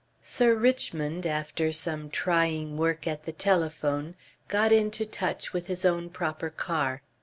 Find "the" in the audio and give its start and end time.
3.25-3.31